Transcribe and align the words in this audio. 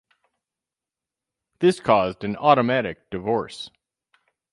This 1.59 1.79
caused 1.79 2.23
an 2.23 2.35
automatic 2.37 3.07
divorce. 3.11 3.69